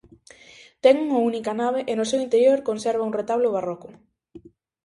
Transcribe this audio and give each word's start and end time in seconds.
Ten 0.83 0.95
unha 1.05 1.19
única 1.29 1.51
nave 1.61 1.81
e 1.91 1.93
no 1.95 2.05
seu 2.11 2.19
interior 2.27 2.59
conserva 2.69 3.07
un 3.09 3.15
retablo 3.19 3.53
barroco. 3.57 3.89